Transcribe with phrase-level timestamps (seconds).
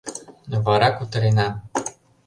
[0.65, 1.47] Вара кутырена...